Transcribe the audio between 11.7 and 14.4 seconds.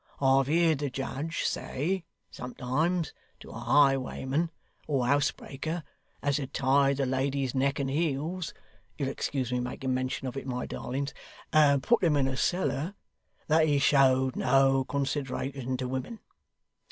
put 'em in a cellar, that he showed